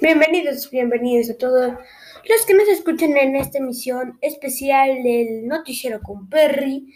[0.00, 6.28] Bienvenidos, bienvenidos a todos los que nos escuchan en esta emisión especial del Noticiero con
[6.28, 6.94] Perry.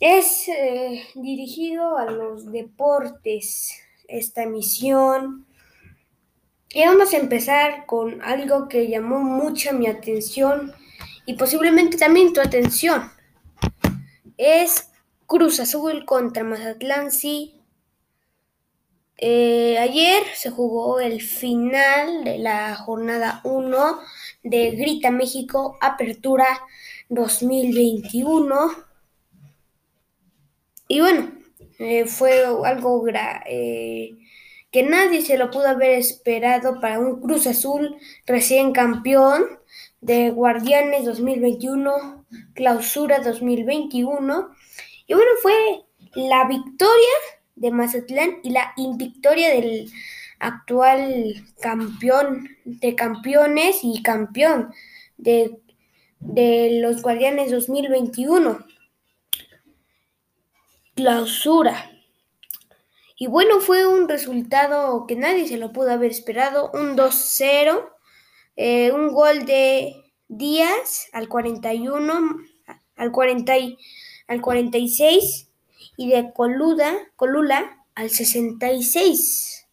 [0.00, 3.70] Es eh, dirigido a los deportes
[4.08, 5.46] esta emisión.
[6.70, 10.72] Y vamos a empezar con algo que llamó mucha mi atención
[11.26, 13.12] y posiblemente también tu atención.
[14.38, 14.90] Es
[15.26, 17.61] Cruz Azul contra Mazatlán, sí.
[19.24, 24.00] Eh, ayer se jugó el final de la jornada 1
[24.42, 26.44] de Grita México Apertura
[27.08, 28.72] 2021.
[30.88, 31.30] Y bueno,
[31.78, 33.04] eh, fue algo
[33.46, 34.10] eh,
[34.72, 39.44] que nadie se lo pudo haber esperado para un Cruz Azul recién campeón
[40.00, 44.50] de Guardianes 2021, Clausura 2021.
[45.06, 45.84] Y bueno, fue
[46.16, 47.14] la victoria
[47.62, 49.90] de Mazatlán y la invictoria del
[50.40, 54.74] actual campeón de campeones y campeón
[55.16, 55.60] de,
[56.18, 58.66] de los Guardianes 2021.
[60.96, 61.88] Clausura.
[63.16, 67.88] Y bueno, fue un resultado que nadie se lo pudo haber esperado, un 2-0,
[68.56, 69.94] eh, un gol de
[70.26, 72.38] Díaz al 41,
[72.96, 73.52] al 40,
[74.26, 75.51] al 46
[75.96, 79.68] y de Coluda, Colula al 66.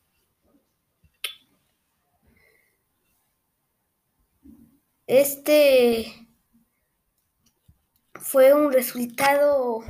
[5.07, 6.05] Este
[8.13, 9.83] fue un resultado,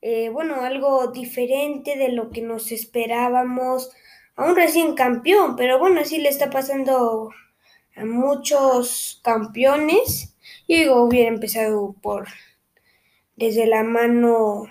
[0.00, 3.90] eh, bueno, algo diferente de lo que nos esperábamos
[4.36, 7.30] a un recién campeón, pero bueno, así le está pasando
[7.94, 10.34] a muchos campeones.
[10.66, 12.28] Yo hubiera empezado por
[13.36, 14.66] desde la mano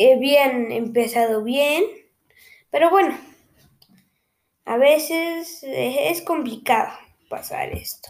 [0.00, 1.84] He bien empezado bien,
[2.70, 3.18] pero bueno,
[4.64, 6.96] a veces es complicado
[7.28, 8.08] pasar esto.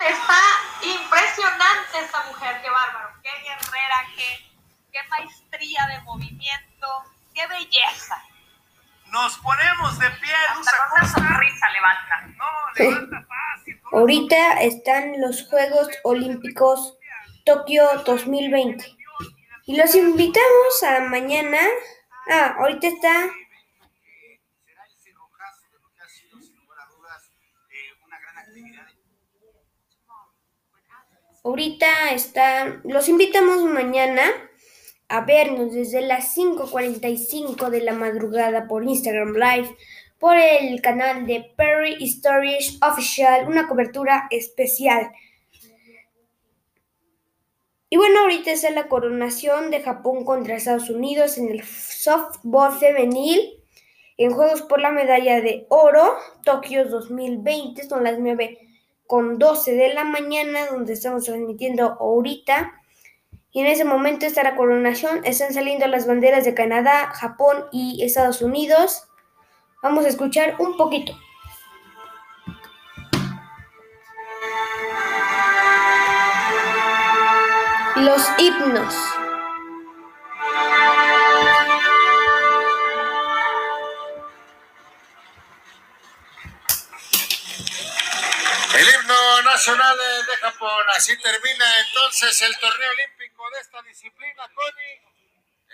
[0.00, 0.40] Está
[0.82, 4.44] impresionante esta mujer, qué bárbaro, qué guerrera, qué,
[4.90, 6.88] qué maestría de movimiento,
[7.32, 8.20] qué belleza.
[9.12, 12.26] Nos ponemos de pie, Hasta con una sonrisa levanta.
[12.36, 12.44] No,
[12.74, 13.80] levanta fácil.
[13.92, 16.98] Ahorita están los Juegos Olímpicos
[17.44, 18.95] Tokio 2020.
[19.68, 21.58] Y los invitamos a mañana.
[22.30, 23.30] Ah, ahorita está.
[31.42, 32.80] Ahorita está.
[32.84, 34.22] Los invitamos mañana
[35.08, 39.76] a vernos desde las 5:45 de la madrugada por Instagram Live,
[40.20, 45.10] por el canal de Perry Stories Official, una cobertura especial.
[47.88, 53.62] Y bueno, ahorita está la coronación de Japón contra Estados Unidos en el softball femenil
[54.18, 58.58] en Juegos por la Medalla de Oro, Tokio 2020, son las 9
[59.06, 62.80] con 12 de la mañana, donde estamos transmitiendo ahorita.
[63.52, 68.02] Y en ese momento está la coronación, están saliendo las banderas de Canadá, Japón y
[68.02, 69.06] Estados Unidos.
[69.82, 71.12] Vamos a escuchar un poquito.
[77.96, 78.94] Los himnos.
[88.74, 90.70] El himno nacional de Japón.
[90.94, 95.00] Así termina entonces el torneo olímpico de esta disciplina, Connie.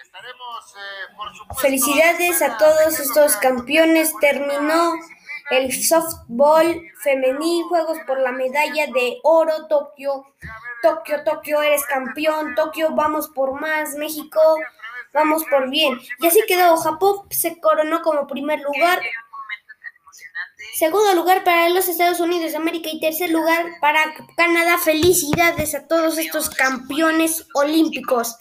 [0.01, 1.61] Estaremos, eh, por supuesto.
[1.61, 4.13] Felicidades a todos estos campeones.
[4.21, 4.95] Terminó
[5.51, 10.27] el softball femenil, Juegos por la medalla de oro, Tokio,
[10.83, 14.41] Tokio, Tokio, eres campeón, Tokio, vamos por más, México,
[15.13, 16.01] vamos por bien.
[16.19, 19.01] Y así quedó, Japón se coronó como primer lugar.
[20.75, 24.79] Segundo lugar para los Estados Unidos de América y tercer lugar para Canadá.
[24.79, 28.37] Felicidades a todos estos campeones olímpicos.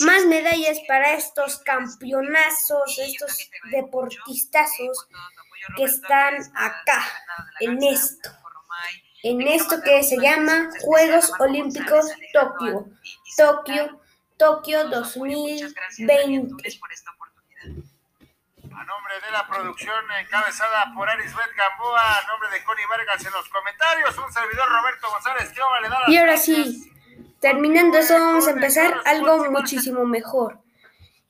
[0.00, 5.08] Más medallas para estos campeonazos, estos deportistazos
[5.76, 7.02] que están acá,
[7.60, 8.30] en esto,
[9.22, 12.86] en esto que se llama Juegos Olímpicos Tokio,
[13.36, 14.00] Tokio,
[14.36, 15.74] Tokio 2020.
[18.74, 23.32] A nombre de la producción encabezada por Arisbet Gamboa, a nombre de Connie Vargas en
[23.32, 25.52] los comentarios, un servidor Roberto González
[26.08, 26.92] Y ahora sí,
[27.40, 30.58] terminando eso, vamos a empezar algo muchísimo mejor.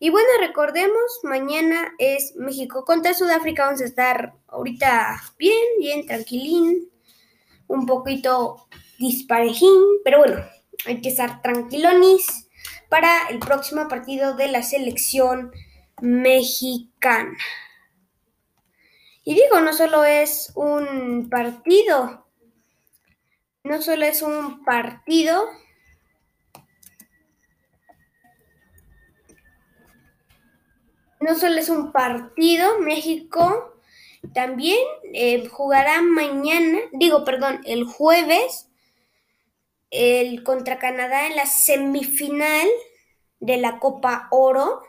[0.04, 3.66] Y bueno, recordemos, mañana es México contra Sudáfrica.
[3.66, 6.90] Vamos a estar ahorita bien, bien, tranquilín,
[7.68, 8.66] un poquito
[8.98, 10.44] disparejín, pero bueno,
[10.86, 12.48] hay que estar tranquilonis
[12.88, 15.52] para el próximo partido de la selección
[16.00, 17.38] mexicana.
[19.22, 22.26] Y digo, no solo es un partido,
[23.62, 25.48] no solo es un partido,
[31.22, 33.72] no solo es un partido, México
[34.34, 34.78] también
[35.12, 38.68] eh, jugará mañana, digo, perdón, el jueves,
[39.90, 42.68] el contra Canadá en la semifinal
[43.40, 44.82] de la Copa Oro.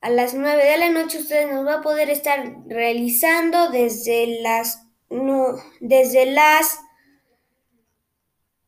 [0.00, 4.88] A las 9 de la noche ustedes nos va a poder estar realizando desde las
[5.10, 6.80] no, desde las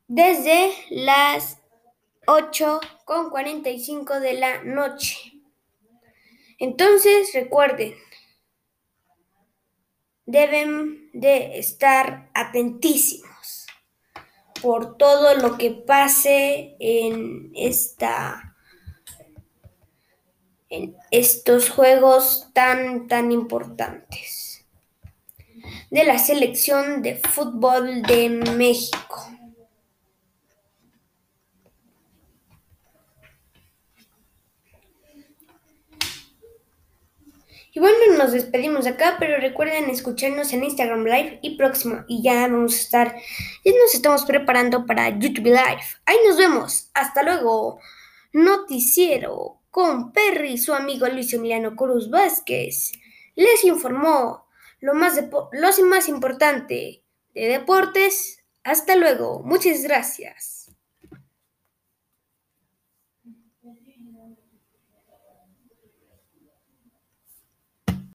[0.07, 1.59] desde las
[2.27, 5.34] 8 con 45 de la noche.
[6.59, 7.95] Entonces, recuerden,
[10.27, 13.67] deben de estar atentísimos
[14.62, 18.56] por todo lo que pase en esta
[20.71, 24.65] en estos juegos tan tan importantes
[25.91, 29.34] de la selección de fútbol de México.
[37.76, 42.05] Y bueno, nos despedimos acá, pero recuerden escucharnos en Instagram Live y próximo.
[42.06, 43.17] Y ya vamos a estar,
[43.65, 45.82] ya nos estamos preparando para YouTube Live.
[46.06, 46.91] Ahí nos vemos.
[46.94, 47.81] Hasta luego.
[48.32, 52.93] Noticiero con Perry, su amigo Luis Emiliano Cruz Vázquez.
[53.35, 54.47] Les informó
[54.79, 55.21] lo más,
[55.53, 57.03] lo más importante
[57.35, 58.38] de deportes.
[58.62, 59.43] Hasta luego.
[59.43, 60.63] Muchas gracias.